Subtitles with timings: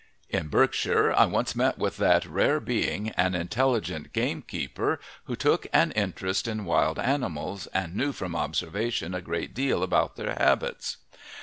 [0.29, 5.91] In Berkshire I once met with that rare being, an intelligent gamekeeper who took an
[5.91, 10.97] interest in wild animals and knew from observation a great deal about their habits.